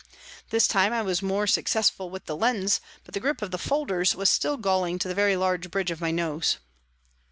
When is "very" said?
5.13-5.35